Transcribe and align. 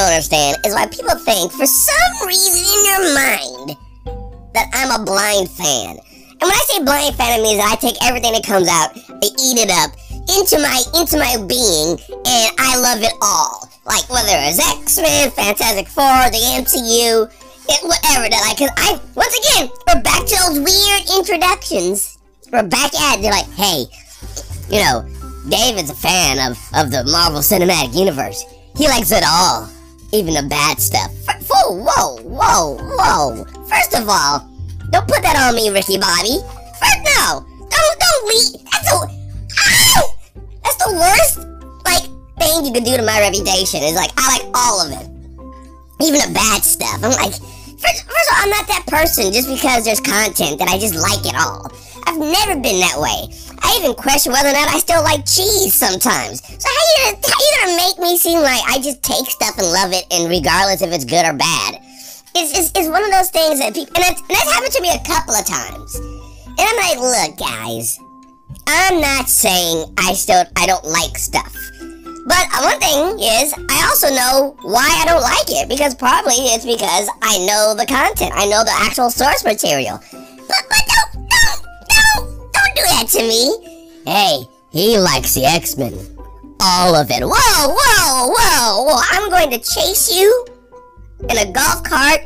understand 0.00 0.58
is 0.64 0.74
why 0.74 0.86
people 0.86 1.16
think, 1.16 1.52
for 1.52 1.66
some 1.66 2.26
reason 2.26 2.62
in 2.62 2.80
your 2.86 3.02
mind, 3.14 3.76
that 4.54 4.70
I'm 4.72 5.00
a 5.00 5.04
blind 5.04 5.50
fan. 5.50 5.98
And 5.98 6.48
when 6.48 6.52
I 6.52 6.64
say 6.68 6.84
blind 6.84 7.14
fan, 7.16 7.38
it 7.38 7.42
means 7.42 7.60
that 7.60 7.70
I 7.72 7.76
take 7.76 7.96
everything 8.02 8.32
that 8.32 8.44
comes 8.44 8.68
out, 8.68 8.96
I 8.96 9.28
eat 9.38 9.58
it 9.60 9.70
up 9.70 9.92
into 10.38 10.58
my 10.58 10.78
into 10.94 11.18
my 11.18 11.36
being, 11.46 11.98
and 12.10 12.48
I 12.58 12.78
love 12.78 13.02
it 13.02 13.14
all. 13.20 13.68
Like 13.84 14.08
whether 14.10 14.34
it's 14.46 14.58
X 14.58 14.98
Men, 14.98 15.30
Fantastic 15.30 15.88
Four, 15.88 16.30
the 16.30 16.42
MCU, 16.62 17.26
it, 17.68 17.80
whatever 17.82 18.28
that 18.30 18.42
like. 18.46 18.58
Cause 18.58 18.70
I 18.76 18.98
once 19.14 19.34
again 19.38 19.70
we're 19.86 20.02
back 20.02 20.26
to 20.26 20.36
those 20.46 20.58
weird 20.62 21.02
introductions. 21.18 22.18
We're 22.52 22.66
back 22.66 22.94
at 22.94 23.18
it. 23.18 23.22
They're 23.22 23.32
like, 23.32 23.50
hey, 23.54 23.86
you 24.70 24.82
know, 24.82 25.06
David's 25.48 25.90
a 25.90 25.94
fan 25.94 26.38
of 26.38 26.58
of 26.74 26.90
the 26.90 27.04
Marvel 27.10 27.40
Cinematic 27.40 27.98
Universe. 27.98 28.44
He 28.76 28.88
likes 28.88 29.12
it 29.12 29.24
all, 29.26 29.68
even 30.12 30.34
the 30.34 30.42
bad 30.48 30.78
stuff. 30.78 31.10
F- 31.28 31.42
whoa, 31.48 31.72
whoa, 31.72 32.16
whoa, 32.22 32.76
whoa! 32.76 33.44
First 33.64 33.96
of 33.96 34.08
all, 34.08 34.46
don't 34.90 35.08
put 35.08 35.22
that 35.22 35.36
on 35.40 35.56
me, 35.56 35.70
Ricky 35.70 35.96
Bobby. 35.98 36.36
First, 36.76 37.00
no, 37.16 37.44
don't 37.72 37.96
don't 37.98 38.22
leave. 38.28 38.60
That's 38.70 38.84
the 38.84 38.96
ow! 39.08 40.02
That's 40.62 40.78
the 40.84 40.92
worst 40.92 41.34
like 41.88 42.04
thing 42.38 42.64
you 42.64 42.72
could 42.72 42.84
do 42.84 42.96
to 42.96 43.02
my 43.02 43.20
reputation. 43.20 43.82
Is 43.82 43.96
like 43.96 44.12
I 44.16 44.38
like 44.38 44.46
all 44.54 44.84
of 44.84 44.92
it, 44.92 45.08
even 46.04 46.20
the 46.20 46.32
bad 46.34 46.62
stuff. 46.62 47.00
I'm 47.02 47.16
like, 47.16 47.32
first, 47.32 48.04
first 48.04 48.28
of 48.28 48.36
all, 48.36 48.44
I'm 48.44 48.50
not 48.50 48.68
that 48.68 48.84
person 48.86 49.32
just 49.32 49.48
because 49.48 49.84
there's 49.84 50.00
content 50.00 50.60
that 50.60 50.68
I 50.68 50.78
just 50.78 50.94
like 50.94 51.24
it 51.24 51.34
all. 51.34 51.72
I've 52.04 52.18
never 52.18 52.60
been 52.60 52.80
that 52.80 52.98
way. 53.00 53.32
I 53.62 53.78
even 53.78 53.94
question 53.94 54.32
whether 54.32 54.50
or 54.50 54.52
not 54.52 54.68
I 54.68 54.78
still 54.78 55.02
like 55.02 55.24
cheese 55.24 55.72
sometimes. 55.72 56.42
So 56.44 56.68
how 56.68 56.84
you 56.92 57.16
how 57.16 57.38
you 57.40 57.52
seem 58.16 58.40
like 58.40 58.62
I 58.66 58.78
just 58.80 59.02
take 59.02 59.26
stuff 59.26 59.58
and 59.58 59.66
love 59.66 59.92
it, 59.92 60.06
and 60.10 60.28
regardless 60.28 60.82
if 60.82 60.92
it's 60.92 61.04
good 61.04 61.24
or 61.24 61.34
bad? 61.34 61.78
It's, 62.34 62.58
it's, 62.58 62.72
it's 62.74 62.88
one 62.88 63.04
of 63.04 63.10
those 63.10 63.30
things 63.30 63.60
that 63.60 63.74
people, 63.74 63.94
and 63.96 64.04
that's, 64.04 64.20
and 64.20 64.30
that's 64.30 64.52
happened 64.52 64.72
to 64.72 64.82
me 64.82 64.90
a 64.90 65.02
couple 65.04 65.34
of 65.34 65.44
times. 65.44 65.96
And 66.46 66.60
I'm 66.60 66.76
like, 66.76 66.98
look, 66.98 67.38
guys, 67.38 67.98
I'm 68.66 69.00
not 69.00 69.28
saying 69.28 69.92
I 69.98 70.14
still 70.14 70.44
I 70.56 70.66
don't 70.66 70.84
like 70.84 71.18
stuff. 71.18 71.54
But 72.24 72.46
one 72.62 72.78
thing 72.78 73.18
is, 73.18 73.52
I 73.68 73.88
also 73.90 74.08
know 74.08 74.56
why 74.62 74.88
I 75.02 75.04
don't 75.04 75.22
like 75.22 75.50
it 75.50 75.68
because 75.68 75.94
probably 75.94 76.34
it's 76.54 76.64
because 76.64 77.08
I 77.20 77.44
know 77.46 77.74
the 77.76 77.84
content. 77.84 78.32
I 78.34 78.46
know 78.46 78.62
the 78.64 78.72
actual 78.72 79.10
source 79.10 79.44
material. 79.44 79.98
But, 80.10 80.62
but 80.68 80.82
don't, 80.88 81.28
don't, 81.28 81.62
don't, 81.88 82.52
don't 82.52 82.74
do 82.76 82.82
that 82.82 83.08
to 83.10 83.22
me. 83.26 84.02
Hey, 84.06 84.46
he 84.70 84.98
likes 84.98 85.34
the 85.34 85.44
X-Men. 85.44 85.92
All 86.64 86.94
of 86.94 87.10
it. 87.10 87.24
Whoa, 87.24 87.74
whoa, 87.76 88.28
whoa, 88.32 88.84
whoa. 88.84 89.02
I'm 89.10 89.28
going 89.30 89.50
to 89.50 89.58
chase 89.58 90.14
you 90.14 90.46
in 91.28 91.36
a 91.38 91.50
golf 91.50 91.82
cart 91.82 92.20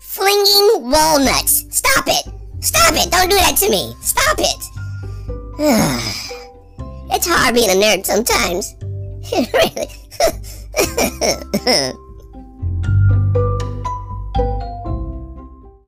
flinging 0.00 0.90
walnuts. 0.90 1.64
Stop 1.70 2.08
it. 2.08 2.26
Stop 2.60 2.94
it. 2.94 3.08
Don't 3.12 3.30
do 3.30 3.36
that 3.36 3.56
to 3.58 3.70
me. 3.70 3.94
Stop 4.00 4.38
it. 4.40 4.64
it's 7.14 7.26
hard 7.28 7.54
being 7.54 7.70
a 7.70 7.74
nerd 7.74 8.04
sometimes. 8.04 8.74
really. 9.54 9.86